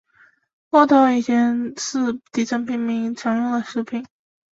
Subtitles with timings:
[0.71, 4.03] 窝头以前是底层平民常用的食品。